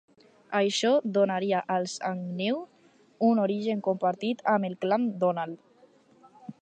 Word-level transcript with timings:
Això 0.59 0.93
donaria 1.17 1.59
als 1.75 1.93
Agnew 2.11 2.57
un 3.29 3.43
origen 3.45 3.85
compartit 3.89 4.43
amb 4.55 4.69
el 4.71 4.79
clan 4.87 5.07
Donald. 5.27 5.63